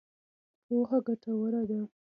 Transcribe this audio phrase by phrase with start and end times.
[0.65, 1.79] پوهه ګټوره ده.